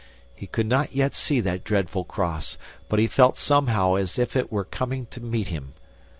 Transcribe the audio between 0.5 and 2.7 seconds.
not yet see that dreadful cross,